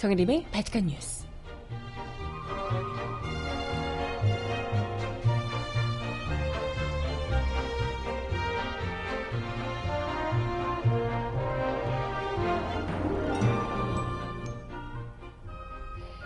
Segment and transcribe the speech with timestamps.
[0.00, 1.26] 정혜림의 바티칸 뉴스.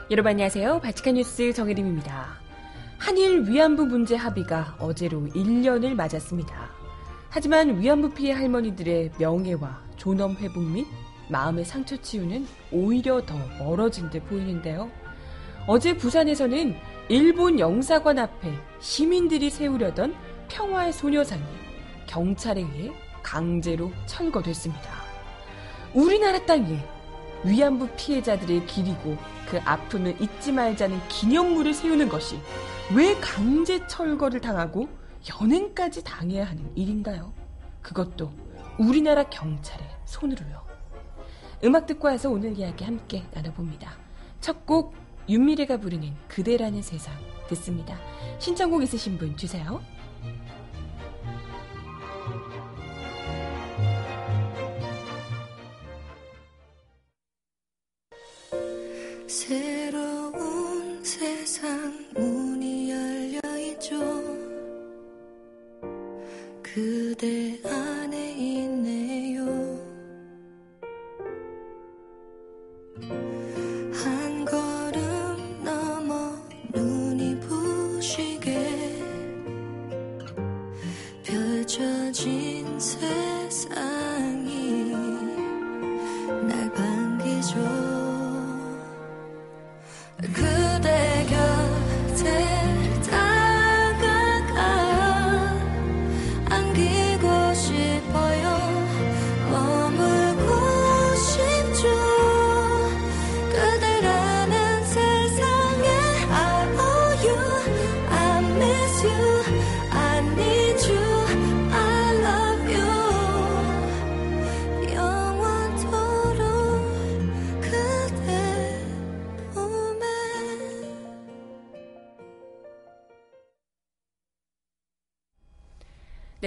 [0.09, 0.79] 여러분 안녕하세요.
[0.81, 2.29] 바티칸 뉴스 정혜림입니다.
[2.99, 6.71] 한일 위안부 문제 합의가 어제로 1년을 맞았습니다.
[7.29, 10.87] 하지만 위안부 피해 할머니들의 명예와 존엄 회복 및
[11.35, 14.89] 마음의 상처 치유는 오히려 더 멀어진 듯 보이는데요.
[15.67, 16.77] 어제 부산에서는
[17.09, 20.15] 일본 영사관 앞에 시민들이 세우려던
[20.49, 21.43] 평화의 소녀상이
[22.07, 24.89] 경찰에 의해 강제로 철거됐습니다.
[25.93, 26.79] 우리나라 땅에
[27.43, 29.17] 위안부 피해자들의 길이고
[29.49, 32.39] 그 아픔을 잊지 말자는 기념물을 세우는 것이
[32.95, 34.89] 왜 강제 철거를 당하고
[35.41, 37.33] 연행까지 당해야 하는 일인가요?
[37.83, 38.31] 그것도
[38.79, 40.74] 우리나라 경찰의 손으로요.
[41.65, 43.97] 음악 듣고 와서 오늘 이야기 함께 나눠봅니다.
[44.41, 44.95] 첫 곡
[45.29, 47.15] 윤미래가 부르는 그대라는 세상
[47.49, 47.99] 듣습니다.
[48.39, 49.81] 신청곡 있으신 분 주세요.
[59.27, 63.99] 새로운 세상 문이 열려 있죠.
[66.63, 68.04] 그대 안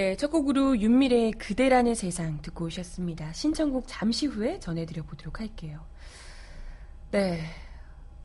[0.08, 3.34] 네, 첫 곡으로 윤미래의 그대라는 세상 듣고 오셨습니다.
[3.34, 5.84] 신청곡 잠시 후에 전해드려 보도록 할게요.
[7.10, 7.42] 네,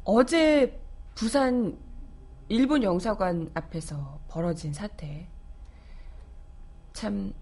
[0.05, 0.81] 어제
[1.13, 1.77] 부산
[2.47, 5.27] 일본 영사관 앞에서 벌어진 사태.
[6.93, 7.33] 참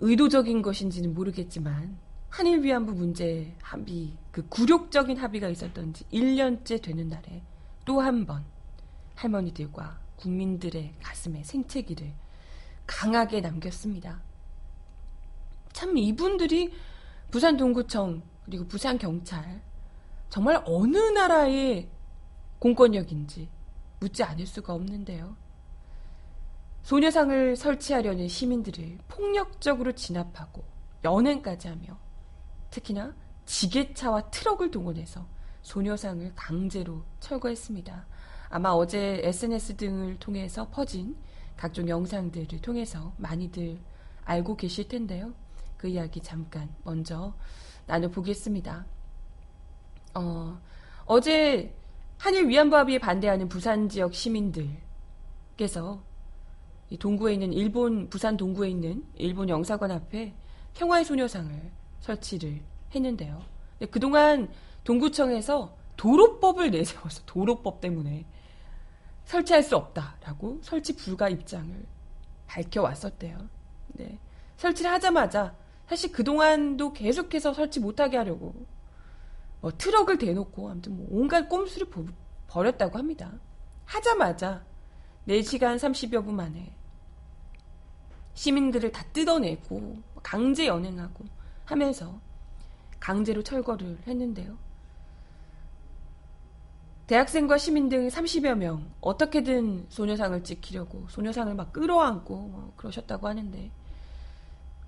[0.00, 1.96] 의도적인 것인지는 모르겠지만
[2.28, 7.42] 한일 위안부 문제 합의, 그 굴욕적인 합의가 있었던 지 1년째 되는 날에
[7.86, 8.44] 또 한 번
[9.14, 12.12] 할머니들과 국민들의 가슴에 생채기를
[12.86, 14.22] 강하게 남겼습니다.
[15.72, 16.72] 참 이분들이
[17.30, 19.62] 부산 동구청 그리고 부산 경찰
[20.28, 21.88] 정말 어느 나라의
[22.58, 23.48] 공권력인지
[24.00, 25.36] 묻지 않을 수가 없는데요.
[26.82, 30.64] 소녀상을 설치하려는 시민들을 폭력적으로 진압하고
[31.04, 31.98] 연행까지 하며
[32.70, 35.26] 특히나 지게차와 트럭을 동원해서
[35.62, 38.06] 소녀상을 강제로 철거했습니다.
[38.50, 41.16] 아마 어제 SNS 등을 통해서 퍼진
[41.56, 43.78] 각종 영상들을 통해서 많이들
[44.24, 45.32] 알고 계실 텐데요.
[45.76, 47.34] 그 이야기 잠깐 먼저
[47.86, 48.86] 나눠보겠습니다.
[50.14, 50.60] 어,
[51.06, 51.74] 어제
[52.18, 56.02] 한일 위안부 합의에 반대하는 부산 지역 시민들께서
[56.90, 60.34] 이 동구에 있는 일본 부산 동구에 있는 일본 영사관 앞에
[60.74, 61.70] 평화의 소녀상을
[62.00, 62.60] 설치를
[62.94, 63.42] 했는데요.
[63.90, 64.48] 그동안
[64.84, 68.24] 동구청에서 도로법을 내세워서 도로법 때문에
[69.32, 71.74] 설치할 수 없다라고 설치 불가 입장을
[72.46, 73.48] 밝혀왔었대요.
[73.94, 74.18] 네.
[74.58, 75.56] 설치를 하자마자
[75.88, 78.54] 사실 그동안도 계속해서 설치 못하게 하려고
[79.62, 82.06] 뭐 트럭을 대놓고 아무튼 뭐 온갖 꼼수를 부-
[82.46, 83.32] 벌였다고 합니다.
[83.86, 84.64] 하자마자
[85.26, 86.70] 4시간 30여 분 만에
[88.34, 91.24] 시민들을 다 뜯어내고 강제 연행하고
[91.64, 92.20] 하면서
[93.00, 94.58] 강제로 철거를 했는데요.
[97.12, 103.70] 대학생과 시민 등 30여 명 어떻게든 소녀상을 지키려고 소녀상을 막 끌어안고 뭐 그러셨다고 하는데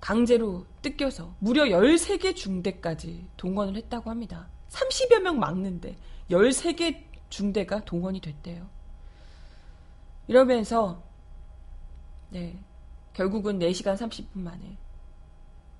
[0.01, 4.49] 강제로 뜯겨서 무려 13개 중대까지 동원을 했다고 합니다.
[4.69, 5.97] 30여 명 막는데
[6.31, 8.67] 13개 중대가 동원이 됐대요.
[10.27, 11.03] 이러면서
[12.31, 12.57] 네,
[13.13, 14.79] 결국은 4시간 30분 만에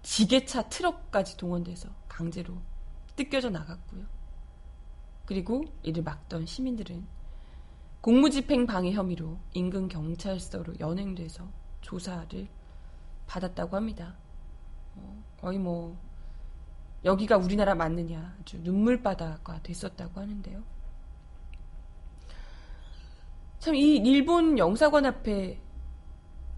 [0.03, 2.53] 지게차 트럭까지 동원돼서 강제로
[3.15, 4.14] 뜯겨져 나갔고요.
[5.25, 7.06] 그리고 이를 막던 시민들은
[8.01, 11.48] 공무집행 방해 혐의로 인근 경찰서로 연행돼서
[11.81, 12.48] 조사를
[13.25, 14.16] 받았다고 합니다.
[14.95, 15.98] 어, 거의 뭐
[17.04, 20.63] 여기가 우리나라 맞느냐 아주 눈물바다가 됐었다고 하는데요.
[23.60, 25.60] 참 이 일본 영사관 앞에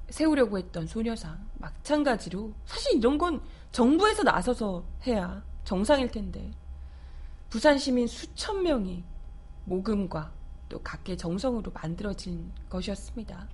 [0.10, 3.42] 세우려고 했던 소녀상 마찬가지로 사실 이런 건
[3.72, 6.52] 정부에서 나서서 해야 정상일 텐데
[7.50, 9.04] 부산 시민 수천 명이
[9.66, 10.34] 모금과
[10.68, 13.48] 또 각계 정성으로 만들어진 것이었습니다.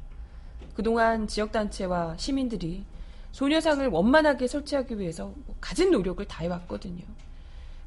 [0.73, 2.85] 그동안 지역단체와 시민들이
[3.31, 7.03] 소녀상을 원만하게 설치하기 위해서 뭐 가진 노력을 다해왔거든요.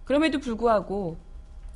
[0.05, 1.17] 그럼에도 불구하고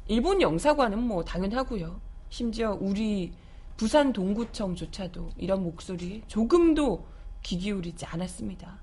[0.07, 2.01] 일본 영사관은 뭐 당연하고요.
[2.29, 3.33] 심지어 우리
[3.77, 7.05] 부산 동구청조차도 이런 목소리에 조금도
[7.43, 8.79] 귀 기울이지 않았습니다.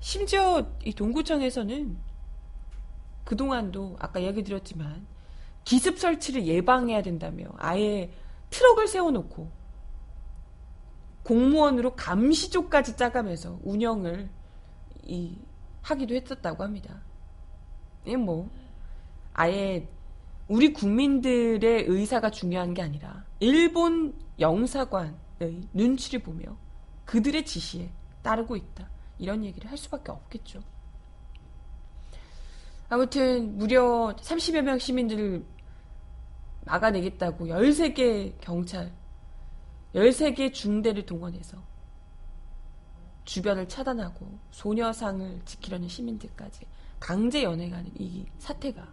[0.00, 2.07] 심지어 이 동구청에서는
[3.28, 5.06] 그동안도 아까 얘기 드렸지만
[5.62, 8.10] 기습 설치를 예방해야 된다며 아예
[8.48, 9.50] 트럭을 세워놓고
[11.24, 14.30] 공무원으로 감시조까지 짜가면서 운영을
[15.04, 15.36] 이,
[15.82, 17.02] 하기도 했었다고 합니다.
[18.06, 18.48] 이 뭐,
[19.34, 19.86] 아예
[20.48, 26.56] 우리 국민들의 의사가 중요한 게 아니라 일본 영사관의 눈치를 보며
[27.04, 27.90] 그들의 지시에
[28.22, 28.88] 따르고 있다.
[29.18, 30.62] 이런 얘기를 할 수밖에 없겠죠.
[32.88, 35.44] 아무튼 무려 30여 명 시민들을
[36.64, 38.92] 막아내겠다고 13개 경찰,
[39.94, 41.58] 13개 중대를 동원해서
[43.24, 46.66] 주변을 차단하고 소녀상을 지키려는 시민들까지
[46.98, 48.86] 강제 연행하는 이 사태가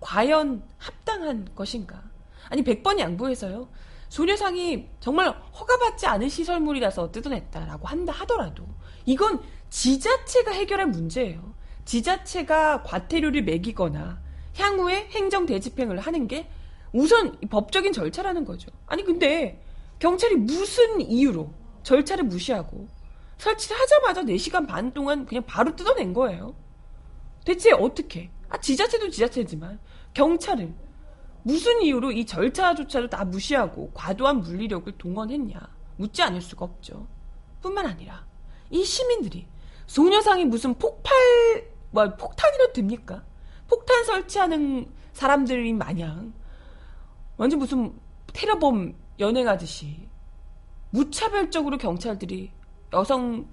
[0.00, 2.02] 과연 합당한 것인가?
[2.48, 3.68] 아니 100번 양보해서요.
[4.08, 8.66] 소녀상이 정말 허가받지 않은 시설물이라서 뜯어냈다라고 한다 하더라도
[9.04, 9.40] 이건
[9.70, 11.54] 지자체가 해결할 문제예요.
[11.84, 14.20] 지자체가 과태료를 매기거나
[14.56, 16.48] 향후에 행정 대집행을 하는 게
[16.92, 18.70] 우선 법적인 절차라는 거죠.
[18.86, 19.64] 아니 근데
[19.98, 21.52] 경찰이 무슨 이유로
[21.82, 22.88] 절차를 무시하고
[23.38, 26.54] 설치를 하자마자 4시간 반 동안 그냥 바로 뜯어낸 거예요.
[27.44, 28.30] 대체 어떻게?
[28.48, 29.80] 아 지자체도 지자체지만
[30.14, 30.74] 경찰은
[31.42, 35.58] 무슨 이유로 이 절차조차도 다 무시하고 과도한 물리력을 동원했냐
[35.96, 37.08] 묻지 않을 수가 없죠.
[37.60, 38.26] 뿐만 아니라
[38.70, 39.46] 이 시민들이
[39.86, 41.12] 소녀상이 무슨 폭발
[41.92, 43.22] 뭐 폭탄이라 됩니까?
[43.68, 46.32] 폭탄 설치하는 사람들이 마냥
[47.36, 47.92] 완전 무슨
[48.32, 50.08] 테러범 연행하듯이
[50.90, 52.50] 무차별적으로 경찰들이
[52.92, 53.46] 여성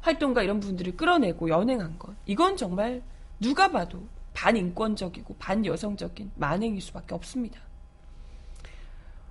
[0.00, 2.14] 활동가 이런 분들을 끌어내고 연행한 것.
[2.26, 3.02] 이건 정말
[3.40, 7.60] 누가 봐도 반인권적이고 반여성적인 만행일 수밖에 없습니다.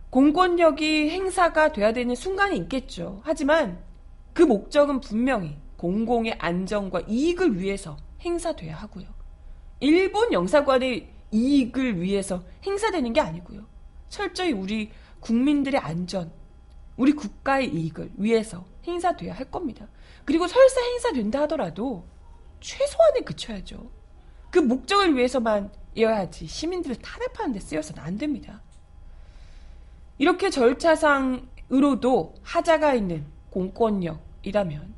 [0.10, 3.22] 공권력이 행사가 돼야 되는 순간이 있겠죠.
[3.24, 3.84] 하지만
[4.34, 9.06] 그 목적은 분명히 공공의 안정과 이익을 위해서 행사돼야 하고요.
[9.80, 13.66] 일본 영사관의 이익을 위해서 행사되는 게 아니고요.
[14.10, 16.32] 철저히 우리 국민들의 안전,
[16.96, 19.88] 우리 국가의 이익을 위해서 행사돼야 할 겁니다.
[20.26, 22.06] 그리고 설사 행사된다 하더라도
[22.60, 23.90] 최소한에 그쳐야죠.
[24.52, 28.62] 그 목적을 위해서만 이어야지 시민들을 탄압하는 데 쓰여서는 안 됩니다.
[30.18, 34.94] 이렇게 절차상으로도 하자가 있는 공권력이라면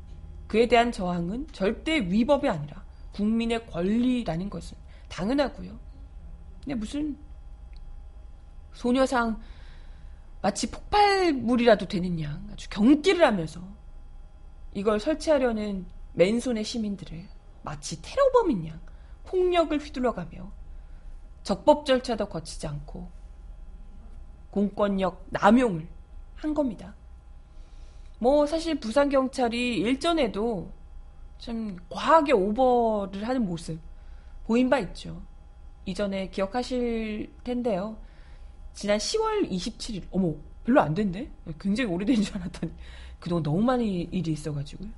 [0.46, 2.85] 그에 대한 저항은 절대 위법이 아니라
[3.16, 4.76] 국민의 권리라는 것은
[5.08, 5.78] 당연하고요.
[6.62, 7.16] 근데 무슨
[8.74, 9.40] 소녀상
[10.42, 13.60] 마치 폭발물이라도 되는 양 아주 경기를 하면서
[14.74, 17.26] 이걸 설치하려는 맨손의 시민들을
[17.62, 18.80] 마치 테러범인 양
[19.24, 20.52] 폭력을 휘둘러가며
[21.42, 23.10] 적법 절차도 거치지 않고
[24.50, 25.88] 공권력 남용을
[26.34, 26.94] 한 겁니다.
[28.18, 30.70] 뭐 사실 부산 경찰이 일전에도
[31.38, 33.78] 좀 과하게 오버를 하는 모습
[34.44, 35.22] 보인 바 있죠.
[35.84, 37.96] 이전에 기억하실 텐데요.
[38.74, 41.30] 지난 10월 27일, 어머, 별로 안 됐네?
[41.60, 42.72] 굉장히 오래된 줄 알았더니
[43.20, 44.88] 그동안 너무 많이 일이 있어가지고요.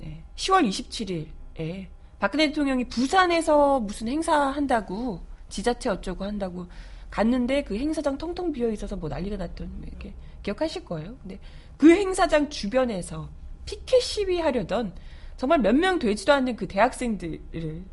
[0.00, 1.86] 네, 10월 27일에
[2.18, 6.66] 박근혜 대통령이 부산에서 무슨 행사 한다고 지자체 어쩌고 한다고
[7.10, 11.16] 갔는데 그 행사장 텅텅 비어 있어서 뭐 난리가 났던 뭐 이렇게 기억하실 거예요.
[11.22, 11.38] 근데
[11.76, 13.28] 그 행사장 주변에서
[13.64, 14.94] 피켓 시위 하려던
[15.38, 17.84] 정말 몇 명 되지도 않는 그 대학생들을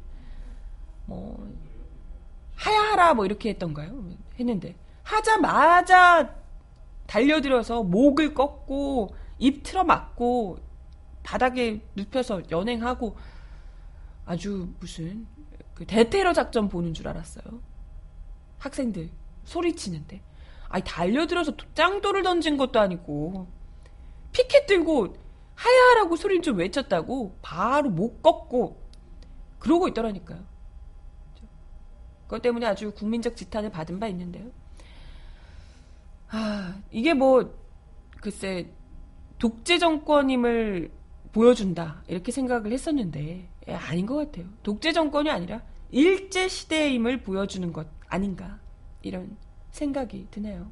[1.06, 1.48] 뭐
[2.56, 4.10] 하야하라 뭐 이렇게 했던가요?
[4.40, 6.36] 했는데 하자마자
[7.06, 10.58] 달려들어서 목을 꺾고 입 틀어 막고
[11.22, 13.16] 바닥에 눕혀서 연행하고
[14.26, 15.28] 아주 무슨
[15.76, 17.46] 그 대테러 작전 보는 줄 알았어요.
[18.58, 19.12] 학생들
[19.44, 20.22] 소리치는데
[20.70, 23.48] 아니 달려들어서 짱돌을 던진 것도 아니고
[24.32, 25.16] 피켓 들고
[25.56, 28.82] 하야하라고 소리를 좀 외쳤다고 바로 못 꺾고
[29.60, 30.44] 그러고 있더라니까요.
[32.24, 34.50] 그것 때문에 아주 국민적 지탄을 받은 바 있는데요.
[36.30, 37.56] 아, 이게 뭐,
[38.22, 38.72] 글쎄,
[39.38, 40.92] 독재 정권임을
[41.32, 42.04] 보여준다.
[42.08, 44.46] 이렇게 생각을 했었는데, 예, 아닌 것 같아요.
[44.64, 48.60] 독재 정권이 아니라 일제 시대임을 보여주는 것 아닌가
[49.02, 49.38] 이런
[49.72, 50.70] 생각이 드네요.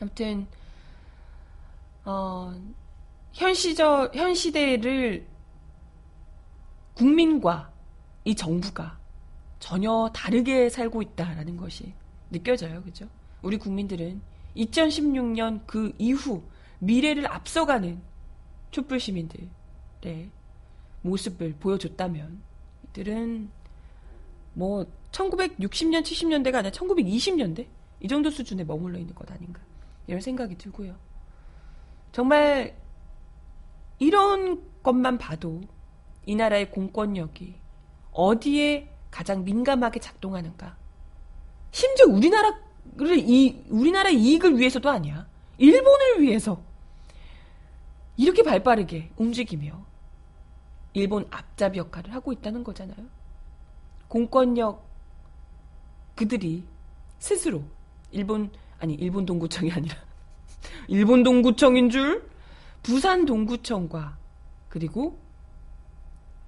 [0.00, 0.46] 아무튼
[2.04, 2.54] 어,
[3.40, 5.26] 현 시절 현 시대를
[6.92, 7.72] 국민과
[8.26, 8.98] 이 정부가
[9.58, 11.94] 전혀 다르게 살고 있다라는 것이
[12.30, 12.82] 느껴져요.
[12.82, 13.08] 그죠?
[13.40, 14.20] 우리 국민들은
[14.58, 16.42] 2016년 그 이후
[16.80, 18.02] 미래를 앞서가는
[18.72, 19.48] 촛불 시민들의
[21.00, 22.42] 모습을 보여줬다면
[22.90, 23.48] 이들은
[24.52, 27.66] 뭐 1960년, 70년대가 아니라 1920년대
[28.00, 29.62] 이 정도 수준에 머물러 있는 것 아닌가
[30.06, 30.94] 이런 생각이 들고요.
[32.12, 32.76] 정말
[34.00, 35.60] 이런 것만 봐도
[36.26, 37.54] 이 나라의 공권력이
[38.12, 40.76] 어디에 가장 민감하게 작동하는가.
[41.70, 45.28] 심지어 우리나라를 이 우리나라 이익을 위해서도 아니야.
[45.58, 46.60] 일본을 위해서
[48.16, 49.84] 이렇게 발빠르게 움직이며
[50.94, 53.06] 일본 앞잡이 역할을 하고 있다는 거잖아요.
[54.08, 54.82] 공권력
[56.14, 56.64] 그들이
[57.18, 57.62] 스스로
[58.10, 59.94] 일본 아니 일본 동구청이 아니라
[60.88, 62.29] 일본 동구청인 줄
[62.82, 64.18] 부산 동구청과
[64.68, 65.18] 그리고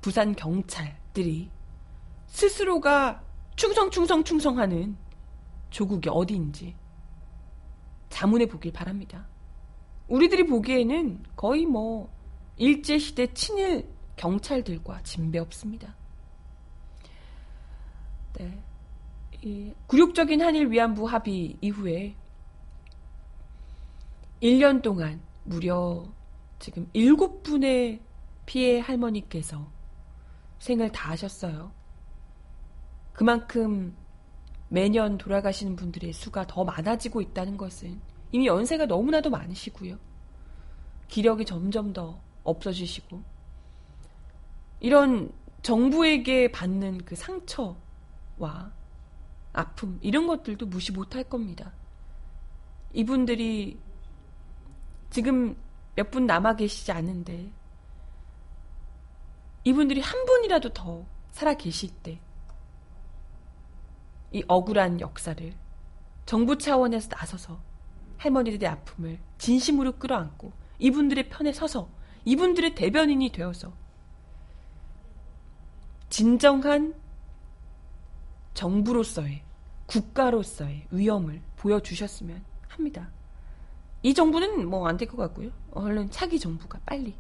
[0.01, 1.51] 부산 경찰들이
[2.27, 3.23] 스스로가
[3.57, 4.97] 충성 충성 충성하는
[5.71, 6.75] 조국이 어디인지
[8.09, 9.27] 자문해 보길 바랍니다.
[10.09, 12.13] 우리들이 보기에는 거의 뭐
[12.57, 15.95] 일제시대 친일 경찰들과 진배 없습니다.
[18.35, 18.63] 네.
[19.43, 22.15] 이 굴욕적인 한일 위안부 합의 이후에
[24.43, 26.05] 1년 동안 무려
[26.63, 27.99] 지금 7분의
[28.47, 29.69] 피해 할머니께서
[30.61, 31.73] 생을 다하셨어요.
[33.13, 33.97] 그만큼
[34.69, 38.01] 매년 돌아가시는 분들의 수가 더 많아지고 있다는 것은
[38.31, 39.99] 이미 연세가 너무나도 많으시고요.
[41.09, 43.21] 기력이 점점 더 없어지시고
[44.79, 48.73] 이런 정부에게 받는 그 상처와
[49.53, 51.73] 아픔 이런 것들도 무시 못할 겁니다.
[52.93, 53.81] 이분들이
[55.11, 55.57] 지금
[55.95, 57.51] 몇 분 남아 계시지 않은데
[59.65, 62.21] 이분들이 한 분이라도 더 살아 계실 때
[64.33, 65.53] 이 억울한 역사를
[66.25, 67.61] 정부 차원에서 나서서
[68.17, 71.89] 할머니들의 아픔을 진심으로 끌어안고 이분들의 편에 서서
[72.25, 73.73] 이분들의 대변인이 되어서
[76.09, 76.95] 진정한
[78.55, 79.43] 정부로서의
[79.87, 83.11] 국가로서의 위험을 보여주셨으면 합니다.
[84.03, 85.51] 이 정부는 뭐 안 될 것 같고요.
[85.73, 87.15] 얼른 차기 정부가 빨리.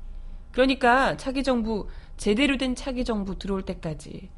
[0.50, 4.30] 그러니까 차기 정부 제대로 된 차기 정부 들어올 때까지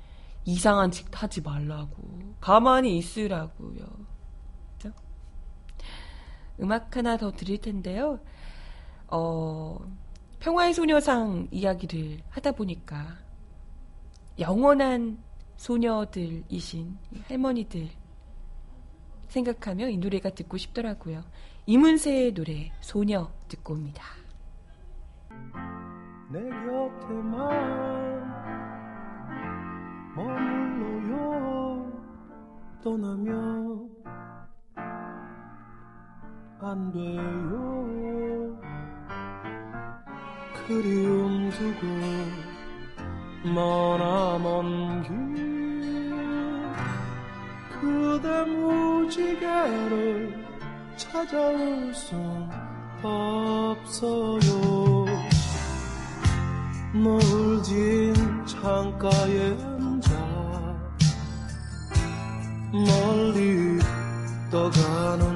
[0.45, 1.97] 이상한 짓 하지 말라고
[2.41, 3.85] 가만히 있으라고요.
[4.79, 4.93] 그죠?
[6.61, 8.21] 음악 하나 더 드릴 텐데요.
[9.09, 9.79] 어,
[10.41, 13.19] 평화의 소녀상 이야기를 하다 보니까
[14.39, 15.19] 영원한
[15.57, 16.99] 소녀들이신
[17.29, 17.89] 할머니들
[19.29, 21.25] 생각하며 이 노래가 듣고 싶더라고요.
[21.67, 24.05] 이문세의 노래 소녀 듣고 옵니다.
[26.31, 27.41] 내 곁에만
[30.15, 31.91] 머물러요
[32.83, 33.89] 떠나면
[36.61, 38.61] 안 돼요
[40.67, 41.87] 그리움 두고
[43.55, 45.15] 머나먼 길
[47.81, 50.44] 그대 무지개를
[51.11, 52.15] 찾아올 수
[53.03, 55.05] 없어요.
[56.93, 58.15] 멀진
[58.47, 60.11] 창가에 앉아
[62.73, 63.79] 멀리
[64.51, 65.34] 떠가는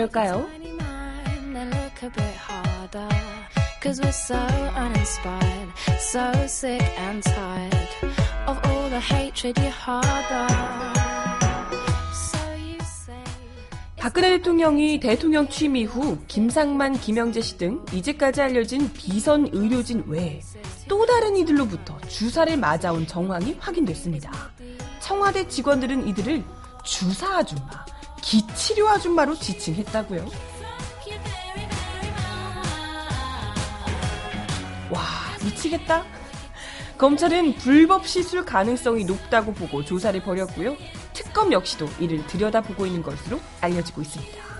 [0.00, 0.48] 이럴까요?
[13.96, 20.40] 박근혜 대통령이 대통령 취임 이후 김상만, 김영재 씨 등 이제까지 알려진 비선 의료진 외에
[20.88, 24.32] 또 다른 이들로부터 주사를 맞아온 정황이 확인됐습니다.
[25.00, 26.42] 청와대 직원들은 이들을
[26.84, 27.84] 주사 아줌마,
[28.22, 30.28] 기치료 아줌마로 지칭했다고요.
[34.90, 35.00] 와,
[35.44, 36.04] 미치겠다.
[36.98, 40.76] 검찰은 불법 시술 가능성이 높다고 보고 조사를 벌였고요.
[41.12, 44.50] 특검 역시도 이를 들여다보고 있는 것으로 알려지고 있습니다.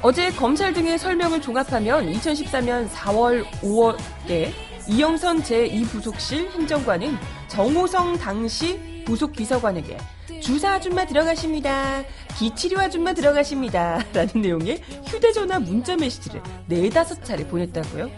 [0.00, 4.52] 어제 검찰 등의 설명을 종합하면 2014년 4월 5월에
[4.88, 7.16] 이영선 제2부속실 행정관은
[7.52, 9.98] 정호성 당시 부속 비서관에게
[10.40, 12.02] 주사 아줌마 들어가십니다.
[12.38, 14.02] 기치료 아줌마 들어가십니다.
[14.14, 18.10] 라는 내용의 휴대전화 문자 메시지를 네다섯 차례 보냈다고요.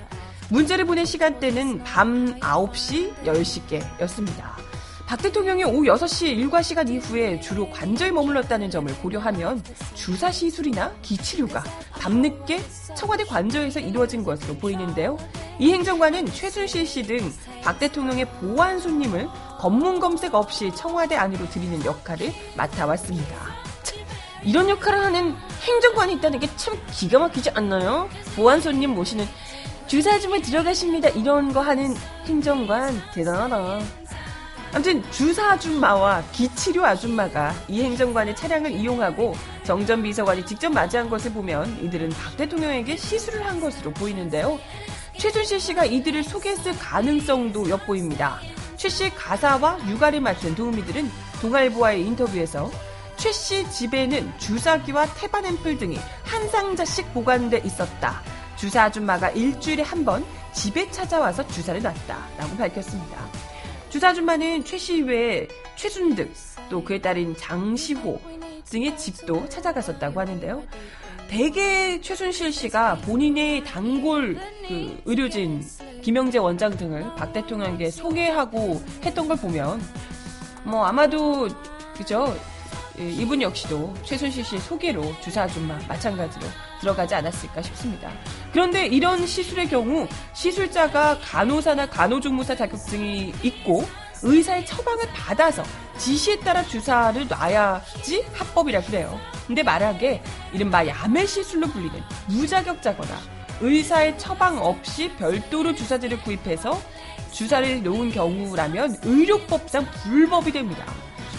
[0.51, 4.54] 문자를 보낸 시간대는 밤 9시, 10시께였습니다.
[5.07, 9.63] 박 대통령이 오후 6시 일과 시간 이후에 주로 관저에 머물렀다는 점을 고려하면
[9.95, 11.63] 주사 시술이나 기치료가
[12.01, 12.63] 밤늦게
[12.97, 15.19] 청와대 관저에서 이루어진 것으로 보이는데요.
[15.59, 17.19] 이 행정관은 최순실 씨 등
[17.63, 19.27] 박 대통령의 보안 손님을
[19.59, 23.35] 검문 검색 없이 청와대 안으로 들이는 역할을 맡아왔습니다.
[24.43, 28.09] 이런 역할을 하는 행정관이 있다는 게 참 기가 막히지 않나요?
[28.37, 29.27] 보안 손님 모시는
[29.87, 31.09] 주사 좀 들어가십니다.
[31.11, 31.95] 이런 거 하는
[32.27, 33.81] 행정관 대단하다.
[34.75, 41.79] 아무튼 주사 아줌마와 기치료 아줌마가 이 행정관의 차량을 이용하고 정전 비서관이 직접 맞이한 것을 보면
[41.85, 44.59] 이들은 박 대통령에게 시술을 한 것으로 보이는데요.
[45.17, 48.41] 최순실 씨가 이들을 소개했을 가능성도 엿보입니다.
[48.77, 51.09] 최 씨 가사와 육아를 맡은 도우미들은
[51.41, 52.69] 동아일보와의 인터뷰에서
[53.17, 58.21] 최 씨 집에는 주사기와 태반 앰플 등이 한 상자씩 보관돼 있었다.
[58.57, 63.19] 주사 아줌마가 일주일에 한 번 집에 찾아와서 주사를 놨다라고 밝혔습니다.
[63.95, 65.47] 주사 아줌마는 최씨 외에
[65.77, 66.33] 최순득
[66.69, 68.21] 또 그에 따른 장시호
[68.65, 70.65] 등의 집도 찾아갔었다고 하는데요.
[71.29, 74.37] 대개 최순실 씨가 본인의 단골
[74.67, 75.63] 그 의료진
[76.03, 79.81] 김영재 원장 등을 박 대통령에게 소개하고 했던 걸 보면
[80.65, 81.47] 뭐 아마도
[81.97, 82.54] 그죠 예,
[82.99, 86.47] 이분 역시도 최순실 씨 소개로 주사 아줌마 마찬가지로
[86.81, 88.11] 들어가지 않았을까 싶습니다.
[88.53, 93.85] 그런데 이런 시술의 경우 시술자가 간호사나 간호조무사 자격증이 있고
[94.23, 95.63] 의사의 처방을 받아서
[95.99, 99.19] 지시에 따라 주사를 놔야지 합법이라 그래요.
[99.47, 103.19] 근데 말하게 이른바 야매 시술로 불리는 무자격자거나
[103.61, 106.81] 의사의 처방 없이 별도로 주사제를 구입해서
[107.33, 110.87] 주사를 놓은 경우라면 의료법상 불법이 됩니다.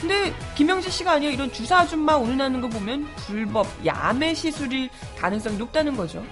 [0.01, 5.95] 근데 김영지 씨가 아니라 이런 주사 아줌마 운운하는 거 보면 불법 야매 시술일 가능성이 높다는
[5.95, 6.23] 거죠.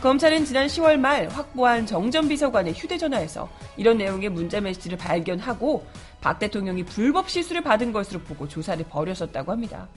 [0.00, 5.84] 검찰은 지난 10월 말 확보한 정전 비서관의 휴대전화에서 이런 내용의 문자 메시지를 발견하고
[6.20, 9.88] 박 대통령이 불법 시술을 받은 것으로 보고 조사를 벌였었다고 합니다.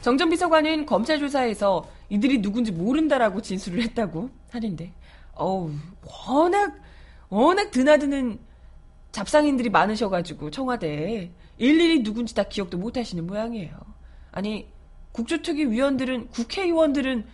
[0.00, 4.92] 정전 비서관은 검찰 조사에서 이들이 누군지 모른다라고 진술을 했다고 하는데,
[5.34, 5.70] 어우,
[6.26, 6.74] 워낙,
[7.28, 8.38] 워낙 드나드는
[9.12, 11.30] 잡상인들이 많으셔가지고 청와대에
[11.60, 13.78] 일일이 누군지 다 기억도 못 하시는 모양이에요.
[14.32, 14.66] 아니,
[15.12, 17.26] 국조특위 위원들은, 국회의원들은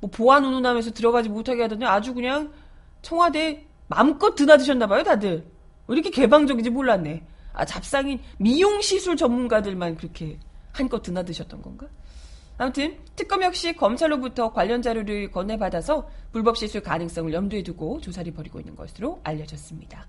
[0.00, 2.50] 뭐 보안 운운하면서 들어가지 못하게 하더니 아주 그냥
[3.02, 5.44] 청와대 마음껏 드나드셨나봐요, 다들.
[5.86, 7.26] 왜 이렇게 개방적인지 몰랐네.
[7.52, 10.38] 아, 잡상인 미용시술 전문가들만 그렇게
[10.72, 11.86] 한껏 드나드셨던 건가?
[12.56, 18.76] 아무튼 특검 역시 검찰로부터 관련 자료를 건네받아서 불법 시술 가능성을 염두에 두고 조사를 벌이고 있는
[18.76, 20.06] 것으로 알려졌습니다.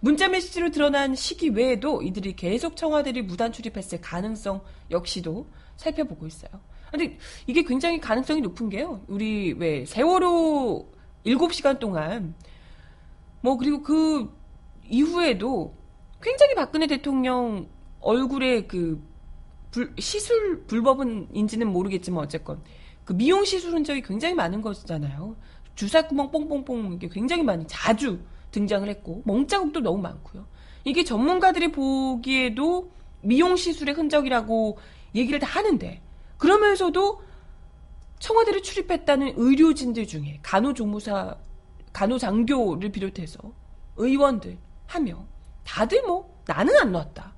[0.00, 6.50] 문자 메시지로 드러난 시기 외에도 이들이 계속 청와대를 무단 출입했을 가능성 역시도 살펴보고 있어요.
[6.90, 9.02] 근데 이게 굉장히 가능성이 높은 게요.
[9.08, 10.90] 우리 왜 세월호
[11.26, 12.34] 7시간 동안
[13.40, 14.32] 뭐 그리고 그
[14.88, 15.76] 이후에도
[16.22, 17.68] 굉장히 박근혜 대통령
[18.00, 19.02] 얼굴에 그
[19.70, 22.62] 불, 시술 불법은인지는 모르겠지만 어쨌건
[23.04, 25.36] 그 미용 시술 흔적이 굉장히 많은 거잖아요.
[25.74, 28.18] 주사 구멍 뽕뽕뽕 이게 굉장히 많이 자주
[28.50, 30.46] 등장을 했고 멍자국도 너무 많고요.
[30.84, 34.78] 이게 전문가들이 보기에도 미용 시술의 흔적이라고
[35.14, 36.02] 얘기를 다 하는데
[36.38, 37.22] 그러면서도
[38.18, 41.36] 청와대를 출입했다는 의료진들 중에 간호조무사,
[41.92, 43.38] 간호장교를 비롯해서
[43.96, 45.24] 의원들 하며
[45.64, 47.37] 다들 뭐 나는 안 놨다.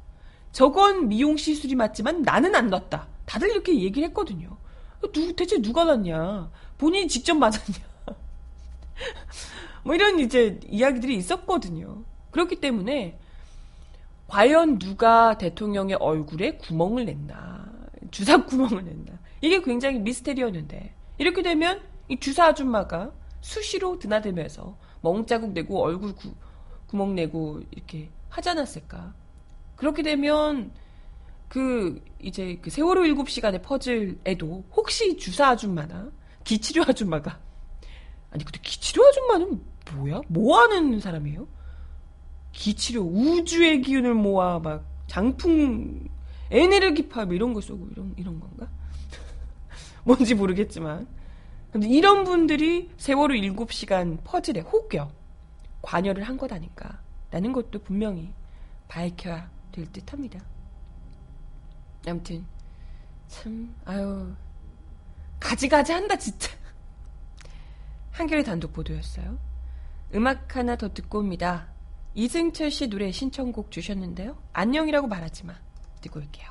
[0.52, 3.08] 저건 미용 시술이 맞지만 나는 안 놨다.
[3.24, 4.56] 다들 이렇게 얘기를 했거든요.
[5.12, 6.50] 누, 대체 누가 놨냐?
[6.78, 7.78] 본인이 직접 맞았냐?
[9.84, 12.02] 뭐 이런 이제 이야기들이 있었거든요.
[12.30, 13.18] 그렇기 때문에
[14.26, 17.68] 과연 누가 대통령의 얼굴에 구멍을 냈나?
[18.10, 19.18] 주사 구멍을 냈나?
[19.40, 26.34] 이게 굉장히 미스테리였는데 이렇게 되면 이 주사 아줌마가 수시로 드나들면서 멍자국 내고 얼굴 구,
[26.86, 29.14] 구멍 내고 이렇게 하지 않았을까?
[29.80, 30.70] 그렇게 되면
[31.48, 36.10] 그 이제 그 세월호 7시간의 퍼즐에도 혹시 주사 아줌마나
[36.44, 37.40] 기치료 아줌마가
[38.30, 39.62] 아니 근데 기치료 아줌마는
[39.94, 40.20] 뭐야?
[40.28, 41.48] 뭐 하는 사람이에요?
[42.52, 46.08] 기치료 우주의 기운을 모아 막 장풍
[46.50, 48.68] 에네르기파 뭐 이런 거 쏘고 이런 이런 건가?
[50.04, 51.06] 뭔지 모르겠지만
[51.72, 55.10] 근데 이런 분들이 세월호 7시간 퍼즐에 혹여
[55.80, 57.00] 관여를 한 것 아닌가.
[57.30, 58.30] 라는 것도 분명히
[58.88, 60.40] 밝혀야 될 듯 합니다.
[62.06, 62.46] 아무튼,
[63.28, 64.34] 참, 아유,
[65.38, 66.50] 가지가지 한다, 진짜.
[68.12, 69.38] 한겨레 단독 보도였어요.
[70.14, 71.68] 음악 하나 더 듣고 옵니다.
[72.14, 74.36] 이승철 씨 노래 신청곡 주셨는데요.
[74.52, 75.54] 안녕이라고 말하지 마.
[76.00, 76.50] 듣고 올게요.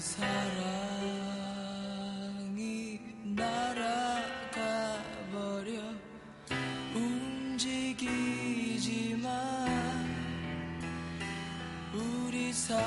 [0.00, 0.77] 사랑
[12.68, 12.84] 사랑이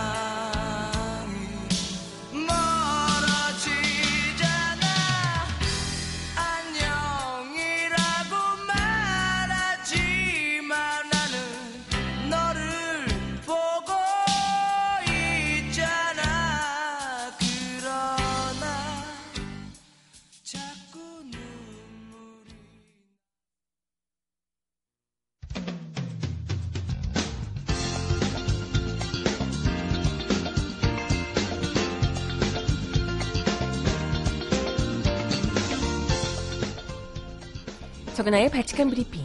[38.25, 39.23] 적은아의 발칙한 브리핑.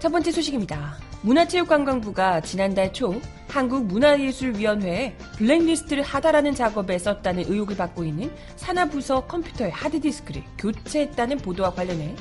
[0.00, 0.96] 첫 번째 소식입니다.
[1.22, 11.38] 문화체육관광부가 지난달 초 한국문화예술위원회에 블랙리스트를 하다라는 작업에 썼다는 의혹을 받고 있는 산하부서 컴퓨터의 하드디스크를 교체했다는
[11.38, 12.16] 보도와 관련해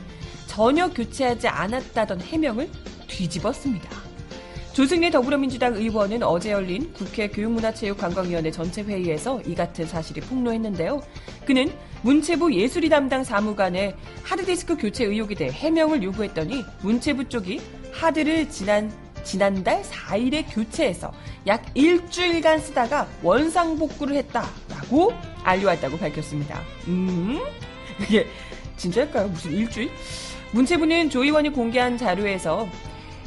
[0.47, 2.69] 전혀 교체하지 않았다던 해명을
[3.07, 4.10] 뒤집었습니다.
[4.73, 11.01] 조승래 더불어민주당 의원은 어제 열린 국회 교육문화체육관광위원회 전체 회의에서 이 같은 사실이 폭로했는데요.
[11.45, 17.59] 그는 문체부 예술이 담당 사무관의 하드디스크 교체 의혹에 대해 해명을 요구했더니 문체부 쪽이
[17.91, 18.89] 하드를 지난
[19.23, 21.11] 지난달 4일에 교체해서
[21.47, 25.11] 약 일주일간 쓰다가 원상 복구를 했다라고
[25.43, 26.61] 알려왔다고 밝혔습니다.
[26.87, 27.39] 음?
[28.01, 28.25] 이게
[28.77, 29.27] 진짜일까요?
[29.27, 29.91] 무슨 일주일?
[30.53, 32.67] 문체부는 조 의원이 공개한 자료에서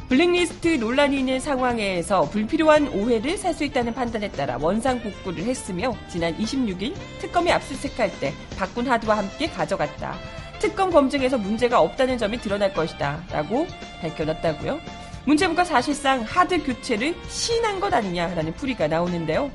[0.09, 6.37] 블랙리스트 논란이 있는 상황에서 불필요한 오해를 살 수 있다는 판단에 따라 원상 복구를 했으며 지난
[6.37, 10.15] 26일 특검이 압수수색할 때 바꾼 하드와 함께 가져갔다.
[10.59, 13.23] 특검 검증에서 문제가 없다는 점이 드러날 것이다.
[13.31, 13.65] 라고
[14.01, 14.79] 밝혀놨다고요.
[15.25, 19.49] 문체부가 사실상 하드 교체를 시인한 것 아니냐라는 풀이가 나오는데요.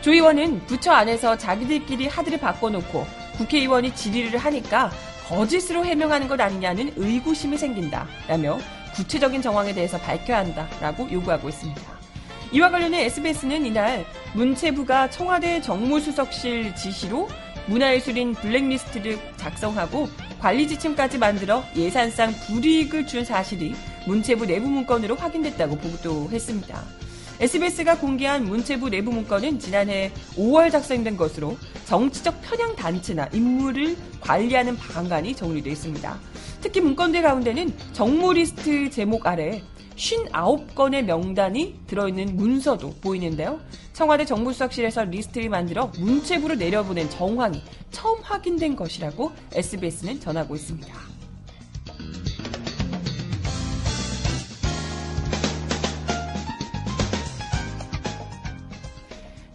[0.00, 4.90] 조 의원은 부처 안에서 자기들끼리 하드를 바꿔놓고 국회의원이 질의를 하니까
[5.28, 8.06] 거짓으로 해명하는 것 아니냐는 의구심이 생긴다.
[8.28, 8.58] 라며
[8.96, 11.82] 구체적인 정황에 대해서 밝혀야 한다라고 요구하고 있습니다.
[12.52, 17.28] 이와 관련해 SBS는 이날 문체부가 청와대 정무수석실 지시로
[17.66, 20.08] 문화예술인 블랙리스트를 작성하고
[20.40, 23.74] 관리 지침까지 만들어 예산상 불이익을 준 사실이
[24.06, 27.05] 문체부 내부 문건으로 확인됐다고 보도했습니다.
[27.38, 35.36] SBS가 공개한 문체부 내부 문건은 지난해 5월 작성된 것으로 정치적 편향 단체나 인물을 관리하는 방안이
[35.36, 36.18] 정리되어 있습니다.
[36.62, 39.62] 특히 문건들 가운데는 정모 리스트 제목 아래
[39.96, 43.60] 59건의 명단이 들어있는 문서도 보이는데요.
[43.92, 51.15] 청와대 정무수석실에서 리스트를 만들어 문체부로 내려보낸 정황이 처음 확인된 것이라고 SBS는 전하고 있습니다.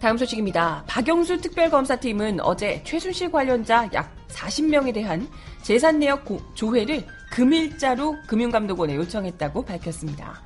[0.01, 0.83] 다음 소식입니다.
[0.87, 5.27] 박영수 특별검사팀은 어제 최순실 관련자 약 40명에 대한
[5.61, 10.41] 재산 내역 고- 조회를 금일자로 금융감독원에 요청했다고 밝혔습니다.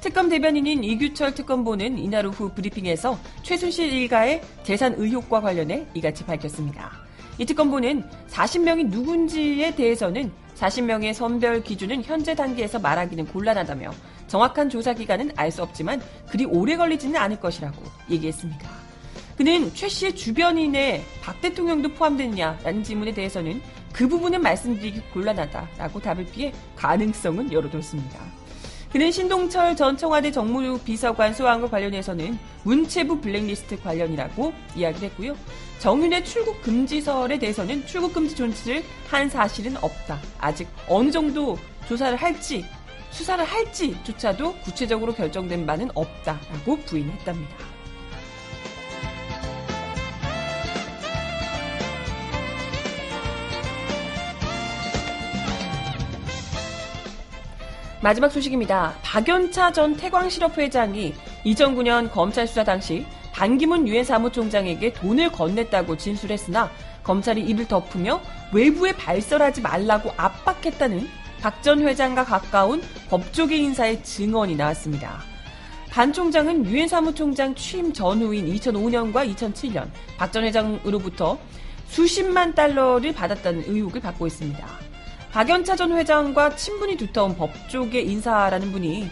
[0.00, 6.92] 특검 대변인인 이규철 특검보는 이날 오후 브리핑에서 최순실 일가의 재산 의혹과 관련해 이같이 밝혔습니다.
[7.38, 13.90] 이 특검보는 40명이 누군지에 대해서는 40명의 선별 기준은 현재 단계에서 말하기는 곤란하다며
[14.28, 18.79] 정확한 조사 기간은 알 수 없지만 그리 오래 걸리지는 않을 것이라고 얘기했습니다.
[19.40, 26.52] 그는 최 씨의 주변인에 박 대통령도 포함됐냐라는 질문에 대해서는 그 부분은 말씀드리기 곤란하다라고 답을 피해
[26.76, 28.20] 가능성은 열어뒀습니다.
[28.92, 35.34] 그는 신동철 전 청와대 정무비서관 소환과 관련해서는 문체부 블랙리스트 관련이라고 이야기를 했고요.
[35.78, 40.20] 정윤의 출국 금지설에 대해서는 출국 금지 조치를 한 사실은 없다.
[40.38, 42.66] 아직 어느 정도 조사를 할지
[43.10, 47.69] 수사를 할지조차도 구체적으로 결정된 바는 없다라고 부인했답니다.
[58.02, 58.94] 마지막 소식입니다.
[59.02, 61.12] 박연차 전 태광실업 회장이
[61.44, 66.70] 2009년 검찰 수사 당시 반기문 유엔 사무총장에게 돈을 건넸다고 진술했으나
[67.02, 68.20] 검찰이 이를 덮으며
[68.52, 71.08] 외부에 발설하지 말라고 압박했다는
[71.40, 75.20] 박 전 회장과 가까운 법조계 인사의 증언이 나왔습니다.
[75.90, 81.38] 반 총장은 유엔 사무총장 취임 전후인 2005년과 2007년 박 전 회장으로부터
[81.86, 84.89] 수십만 달러를 받았다는 의혹을 받고 있습니다.
[85.32, 89.08] 박연차 전 회장과 친분이 두터운 법조계 인사라는 분이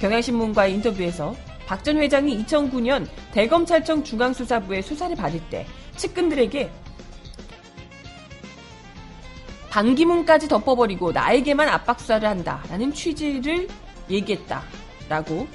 [0.00, 1.34] 경향신문과의 인터뷰에서
[1.66, 6.70] 박 전 회장이 2009년 대검찰청 중앙수사부의 수사를 받을 때 측근들에게
[9.70, 13.66] 반기문까지 덮어버리고 나에게만 압박 수사를 한다라는 취지를
[14.10, 15.48] 얘기했다라고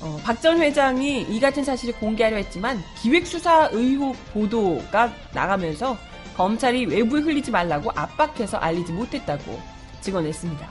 [0.00, 5.96] 어, 박 전 회장이 이 같은 사실을 공개하려 했지만 기획수사 의혹 보도가 나가면서
[6.38, 9.60] 검찰이 외부에 흘리지 말라고 압박해서 알리지 못했다고
[10.00, 10.68] 증언했습니다.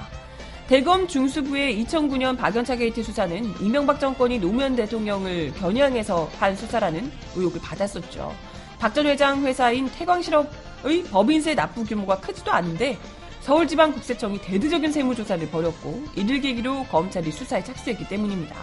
[0.67, 8.34] 대검 중수부의 2009년 박연차 게이트 수사는 이명박 정권이 노무현 대통령을 겨냥해서 한 수사라는 의혹을 받았었죠.
[8.80, 12.97] 박 전 회장 회사인 태광실업의 법인세 납부 규모가 크지도 않은데
[13.41, 18.56] 서울지방국세청이 대대적인 세무조사를 벌였고 이를 계기로 검찰이 수사에 착수했기 때문입니다.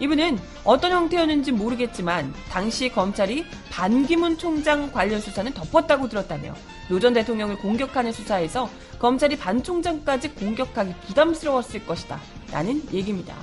[0.00, 6.54] 이분은 어떤 형태였는지 모르겠지만 당시 검찰이 반기문 총장 관련 수사는 덮었다고 들었다며
[6.88, 12.18] 노 전 대통령을 공격하는 수사에서 검찰이 반 총장까지 공격하기 부담스러웠을 것이다.
[12.50, 13.34] 라는 얘기입니다.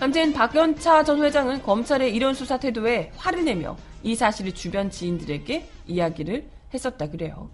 [0.00, 6.46] 아무튼 박연차 전 회장은 검찰의 이런 수사 태도에 화를 내며 이 사실을 주변 지인들에게 이야기를
[6.72, 7.50] 했었다 그래요.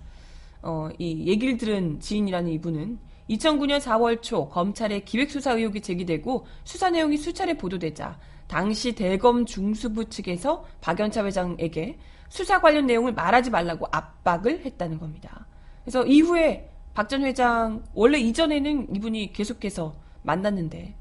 [0.60, 2.98] 어, 이 얘기를 들은 지인이라는 이분은
[3.30, 10.64] 2009년 4월 초 검찰의 기획수사 의혹이 제기되고 수사 내용이 수차례 보도되자 당시 대검 중수부 측에서
[10.80, 15.46] 박연차 회장에게 수사 관련 내용을 말하지 말라고 압박을 했다는 겁니다.
[15.84, 20.94] 그래서 이후에 박 전 회장 원래 이전에는 이분이 계속해서 만났는데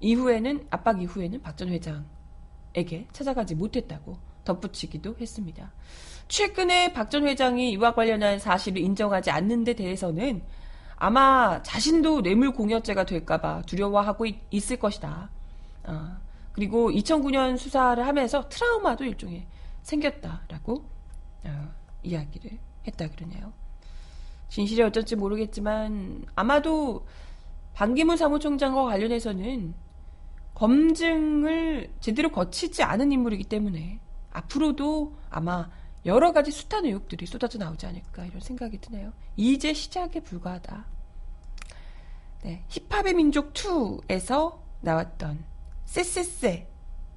[0.00, 5.72] 이후에는 압박 이후에는 박 전 회장에게 찾아가지 못했다고 덧붙이기도 했습니다.
[6.28, 10.42] 최근에 박 전 회장이 이와 관련한 사실을 인정하지 않는 데 대해서는
[10.96, 15.30] 아마 자신도 뇌물 공여죄가 될까봐 두려워하고 있, 을 것이다.
[15.84, 16.16] 어,
[16.52, 19.46] 그리고 2009년 수사를 하면서 트라우마도 일종의
[19.82, 20.84] 생겼다라고
[21.44, 21.68] 어,
[22.02, 23.52] 이야기를 했다 그러네요.
[24.48, 27.06] 진실이 어쩔지 모르겠지만 아마도
[27.74, 29.74] 반기문 사무총장과 관련해서는
[30.54, 34.00] 검증을 제대로 거치지 않은 인물이기 때문에
[34.32, 35.68] 앞으로도 아마
[36.06, 39.12] 여러 가지 숱한 의혹들이 쏟아져 나오지 않을까 이런 생각이 드네요.
[39.36, 40.86] 이제 시작에 불과하다.
[42.44, 45.44] 네, 힙합의 민족 2에서 나왔던
[45.84, 46.68] 쎄쎄쎄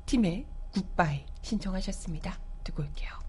[0.08, 2.40] 팀의 굿바이 신청하셨습니다.
[2.64, 3.29] 듣고 올게요.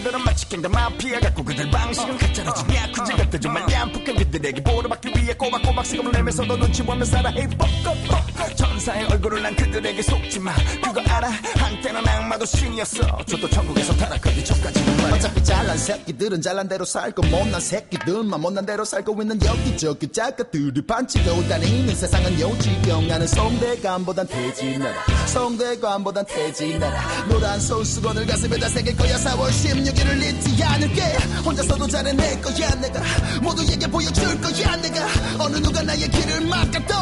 [0.00, 2.64] 그들은 마치 마피아 같고 그들 방식은 가짜라지.
[2.74, 8.56] 야쿠자 같아 정말 얌폭한 그들에게 보호받기 위해 꼬박꼬박 세금을 내면서도 눈치 보며 살아 헤이 뻑뻑뻑
[8.56, 10.52] 천사의 얼굴을 난 그들에게 속지마.
[10.82, 11.30] 그거 알아?
[11.56, 13.24] 한때는 악마도 신이었어.
[13.26, 15.14] 저도 천국에서 타락하기 전까지는 말야.
[15.16, 21.48] 어차피 잘난 새끼들은 잘난 대로 살고 못난 새끼들만 못난 대로 살고 있는 여기저기 작가들이 반치고
[21.48, 24.94] 다니는 세상은 요지경하는 성대감보단 태진나라.
[25.26, 27.26] 성대감보단 태진나라.
[27.28, 29.16] 노란 손수건을 가슴에다 새길 거야.
[29.16, 31.02] 4월 16일을 잊지 않을게.
[31.44, 33.00] 혼자서도 잘해낼 거야 내가.
[33.40, 35.06] 모두에게 보여줄 거야 내가.
[35.38, 36.94] 어느 누가 나의 길을 막아도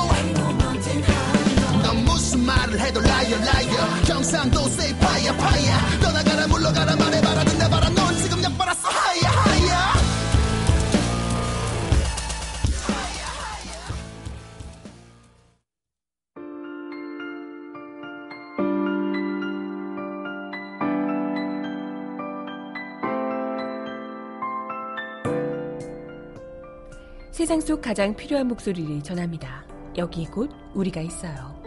[1.82, 7.17] 넌 무슨 말을 해도 라이어 라이어 경상도 say 파이어 파이어 떠나가라 물러가라 말해
[27.48, 29.64] 세상 속 가장 필요한 목소리를 전합니다.
[29.96, 31.58] 여기 곧 우리가 있어요.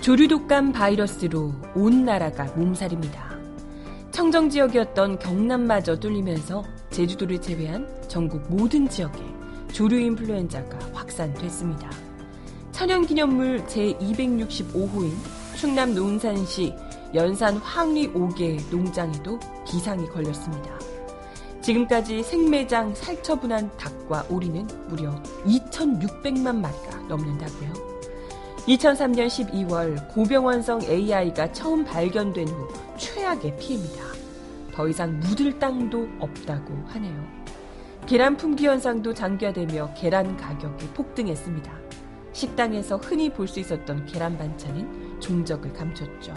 [0.00, 3.38] 조류 독감 바이러스로 온 나라가 몸살입니다.
[4.10, 9.20] 청정 지역이었던 경남마저 뚫리면서 제주도를 제외한 전국 모든 지역에
[9.70, 11.90] 조류 인플루엔자가 확산됐습니다.
[12.78, 15.10] 천연기념물 제265호인
[15.56, 16.72] 충남 논산시
[17.12, 19.36] 연산 황리 5개 농장에도
[19.66, 20.78] 비상이 걸렸습니다.
[21.60, 25.12] 지금까지 생매장 살처분한 닭과 오리는 무려
[25.44, 27.72] 2,600만 마리가 넘는다고요.
[28.68, 34.04] 2003년 12월 고병원성 AI가 처음 발견된 후 최악의 피해입니다.
[34.72, 37.26] 더 이상 묻을 땅도 없다고 하네요.
[38.06, 41.87] 계란 품귀 현상도 장기화되며 계란 가격이 폭등했습니다.
[42.32, 46.34] 식당에서 흔히 볼 수 있었던 계란 반찬은 종적을 감췄죠.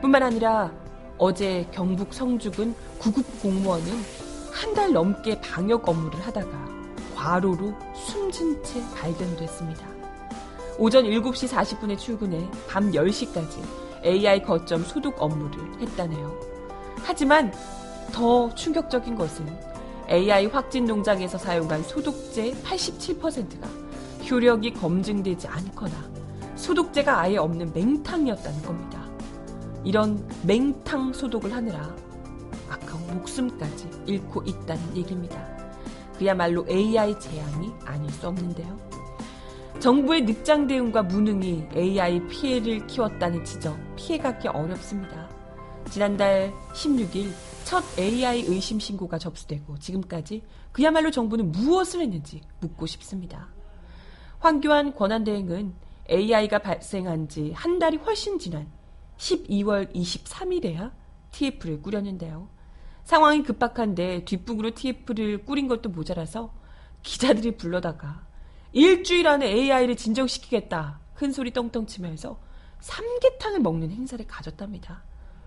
[0.00, 0.72] 뿐만 아니라
[1.18, 3.86] 어제 경북 성주군 구급 공무원은
[4.52, 6.50] 한 달 넘게 방역 업무를 하다가
[7.16, 9.86] 과로로 숨진 채 발견됐습니다.
[10.78, 13.62] 오전 7시 40분에 출근해 밤 10시까지
[14.04, 16.40] AI 거점 소독 업무를 했다네요.
[17.04, 17.52] 하지만
[18.12, 19.46] 더 충격적인 것은
[20.10, 23.68] AI 확진 농장에서 사용한 소독제 87%가
[24.28, 25.94] 효력이 검증되지 않거나
[26.56, 29.02] 소독제가 아예 없는 맹탕이었다는 겁니다.
[29.84, 31.94] 이런 맹탕 소독을 하느라
[32.68, 35.44] 아까운 목숨까지 잃고 있다는 얘기입니다.
[36.18, 38.78] 그야말로 AI 재앙이 아닐 수 없는데요.
[39.80, 45.28] 정부의 늑장 대응과 무능이 AI 피해를 키웠다는 지적 피해가기 어렵습니다.
[45.90, 47.32] 지난달 16일
[47.64, 53.48] 첫 AI 의심 신고가 접수되고 지금까지 그야말로 정부는 무엇을 했는지 묻고 싶습니다.
[54.42, 55.72] 황교안 권한대행은
[56.10, 58.68] AI가 발생한 지 한 달이 훨씬 지난
[59.16, 60.90] 12월 23일에야
[61.30, 62.48] TF를 꾸렸는데요.
[63.04, 66.52] 상황이 급박한데 뒷북으로 TF를 꾸린 것도 모자라서
[67.04, 68.26] 기자들이 불러다가
[68.72, 70.98] 일주일 안에 AI를 진정시키겠다.
[71.14, 72.40] 큰 소리 떵떵 치면서
[72.80, 75.04] 삼계탕을 먹는 행사를 가졌답니다.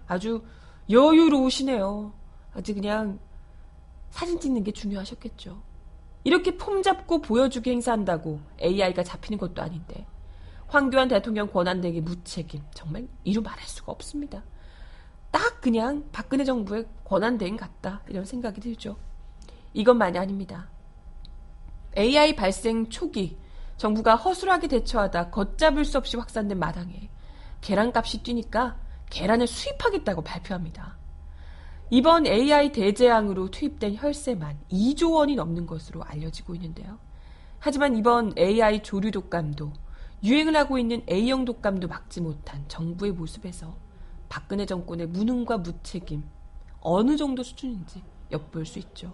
[0.08, 0.42] 아주
[0.90, 2.14] 여유로우시네요.
[2.54, 3.20] 아주 그냥
[4.10, 5.62] 사진 찍는 게 중요하셨겠죠.
[6.26, 10.08] 이렇게 폼 잡고 보여주기 행사한다고 AI가 잡히는 것도 아닌데
[10.68, 14.44] 황교안 대통령 권한대행의 무책임 정말 이루 말할 수가 없습니다.
[15.30, 18.98] 딱 그냥 박근혜 정부의 권한대행 같다 이런 생각이 들죠.
[19.74, 20.68] 이것만이 아닙니다.
[21.96, 23.38] AI 발생 초기
[23.78, 27.12] 정부가 허술하게 대처하다 걷잡을 수 없이 확산된 마당에
[27.62, 28.80] 계란값이 뛰니까
[29.12, 30.98] 계란을 수입하겠다고 발표합니다.
[31.92, 36.98] 이번 AI 대재앙으로 투입된 혈세만 2조 원이 넘는 것으로 알려지고 있는데요.
[37.60, 39.72] 하지만 이번 AI 조류 독감도
[40.24, 43.76] 유행을 하고 있는 A형 독감도 막지 못한 정부의 모습에서
[44.30, 46.24] 박근혜 정권의 무능과 무책임
[46.82, 49.14] 어느 정도 수준인지 엿볼 수 있죠.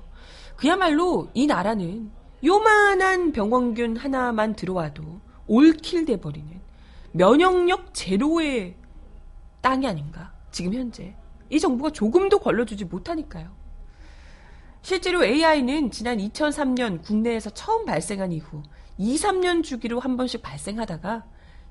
[0.55, 2.11] 그야말로 이 나라는
[2.43, 6.59] 요만한 병원균 하나만 들어와도 올킬 돼 버리는
[7.11, 8.77] 면역력 제로의
[9.59, 10.33] 땅이 아닌가.
[10.51, 11.15] 지금 현재.
[11.51, 13.51] 이 정부가 조금도 걸러주지 못하니까요.
[14.81, 18.63] 실제로 AI는 지난 2003년 국내에서 처음 발생한 이후
[18.97, 21.25] 2, 3년 주기로 한 번씩 발생하다가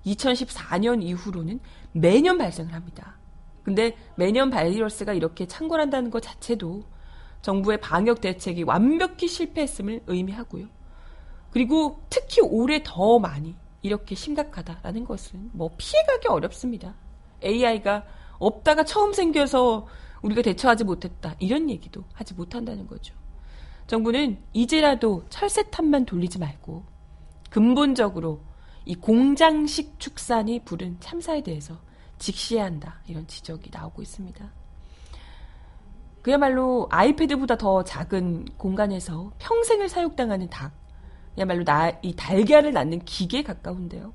[0.07, 1.61] 2014년 이후로는
[1.93, 3.19] 매년 발생을 합니다.
[3.62, 6.85] 근데 매년 바이러스가 이렇게 창궐한다는 것 자체도
[7.43, 10.66] 정부의 방역 대책이 완벽히 실패했음을 의미하고요.
[11.51, 16.95] 그리고 특히 올해 더 많이 이렇게 심각하다라는 것은 뭐 피해가기 어렵습니다.
[17.43, 18.05] AI가
[18.40, 19.87] 없다가 처음 생겨서
[20.22, 21.37] 우리가 대처하지 못했다.
[21.38, 23.14] 이런 얘기도 하지 못한다는 거죠.
[23.87, 26.85] 정부는 이제라도 철새탄만 돌리지 말고
[27.50, 28.40] 근본적으로
[28.85, 31.79] 이 공장식 축산이 부른 참사에 대해서
[32.18, 33.00] 직시해야 한다.
[33.07, 34.53] 이런 지적이 나오고 있습니다.
[36.22, 40.72] 그야말로 아이패드보다 더 작은 공간에서 평생을 사육당하는 닭.
[41.35, 44.12] 그야말로 나, 이 달걀을 낳는 기계에 가까운데요.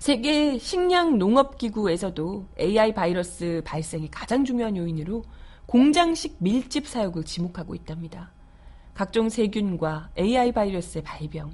[0.00, 5.22] 세계 식량 농업 기구에서도 AI 바이러스 발생이 가장 중요한 요인으로
[5.66, 8.32] 공장식 밀집 사육을 지목하고 있답니다.
[8.94, 11.52] 각종 세균과 AI 바이러스의 발병,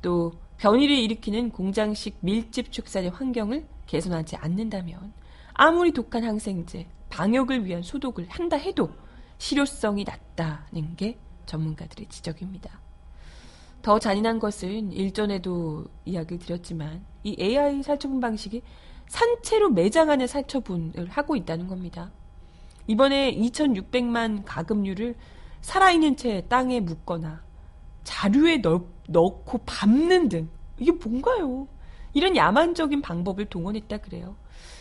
[0.00, 5.12] 또 변이를 일으키는 공장식 밀집 축산의 환경을 개선하지 않는다면
[5.52, 8.92] 아무리 독한 항생제, 방역을 위한 소독을 한다 해도
[9.38, 12.80] 실효성이 낮다는 게 전문가들의 지적입니다.
[13.82, 18.62] 더 잔인한 것은 일전에도 이야기를 드렸지만 이 AI 살처분 방식이
[19.08, 22.10] 산채로 매장하는 살처분을 하고 있다는 겁니다.
[22.86, 25.16] 이번에 2,600만 가금류를
[25.60, 27.42] 살아있는 채 땅에 묻거나
[28.04, 31.68] 자루에 넣, 넣고 밟는 등 이게 뭔가요?
[32.14, 34.36] 이런 야만적인 방법을 동원했다 그래요.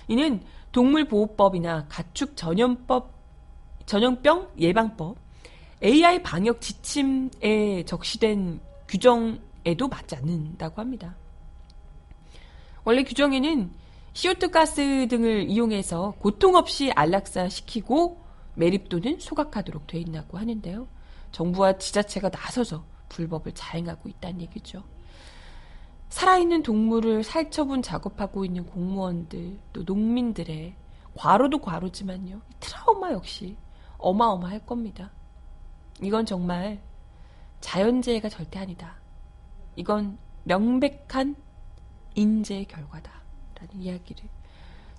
[0.08, 0.42] 이는
[0.72, 3.14] 동물보호법이나 가축 전염법,
[3.86, 5.18] 전염병 예방법,
[5.84, 8.60] AI 방역 지침에 적시된
[8.92, 11.16] 규정에도 맞지 않는다고 합니다.
[12.84, 13.72] 원래 규정에는
[14.12, 18.22] 시오트 가스 등을 이용해서 고통 없이 안락사 시키고
[18.56, 20.88] 매립 또는 소각하도록 돼 있다고 하는데요.
[21.32, 24.84] 정부와 지자체가 나서서 불법을 자행하고 있다는 얘기죠.
[26.10, 30.76] 살아있는 동물을 살처분 작업하고 있는 공무원들, 또 농민들의
[31.16, 32.42] 과로도 과로지만요.
[32.60, 33.56] 트라우마 역시
[33.98, 35.12] 어마어마할 겁니다.
[36.02, 36.82] 이건 정말
[37.62, 38.96] 자연재해가 절대 아니다.
[39.76, 41.36] 이건 명백한
[42.16, 43.12] 인재 결과다
[43.56, 44.24] 라는 이야기를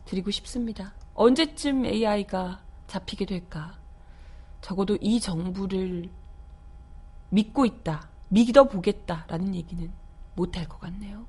[0.05, 0.95] 드리고 싶습니다.
[1.15, 3.79] 언제쯤 AI가 잡히게 될까?
[4.61, 6.09] 적어도 이 정부를
[7.31, 9.93] 믿고 있다, 믿어보겠다 라는 얘기는
[10.35, 11.27] 못할 것 같네요.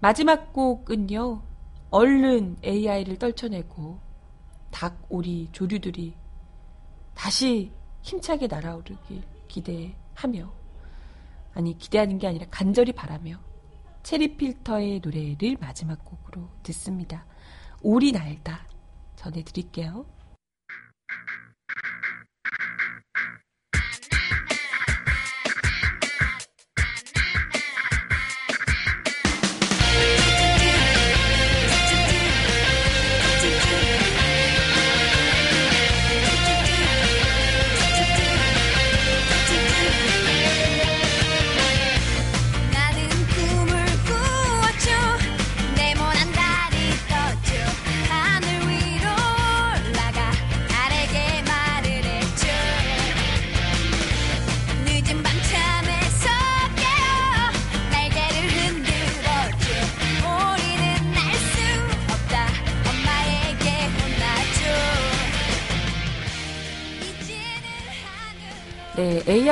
[0.00, 1.42] 마지막 곡은요,
[1.90, 3.98] 얼른 AI를 떨쳐내고
[4.70, 6.14] 닭, 오리, 조류들이
[7.14, 7.72] 다시
[8.02, 10.52] 힘차게 날아오르길 기대하며,
[11.54, 13.40] 아니, 기대하는 게 아니라 간절히 바라며,
[14.02, 17.26] 체리 필터의 노래를 마지막 곡으로 듣습니다.
[17.82, 18.66] 오리 날다
[19.16, 20.06] 전해드릴게요.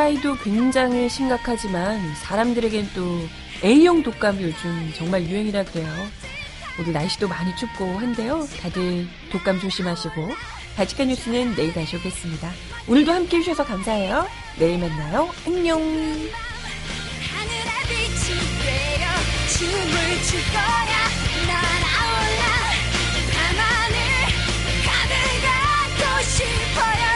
[0.07, 3.27] AI도 굉장히 심각하지만 사람들에겐 또
[3.65, 5.89] A형 독감이 요즘 정말 유행이라 그래요.
[6.79, 8.47] 오늘 날씨도 많이 춥고 한데요.
[8.61, 10.29] 다들 독감 조심하시고
[10.77, 12.53] 바지카 뉴스는 내일 다시 오겠습니다.
[12.87, 14.29] 오늘도 함께 해주셔서 감사해요.
[14.61, 15.29] 내일 만나요.
[15.45, 15.81] 안녕.
[26.37, 27.16] 싶어요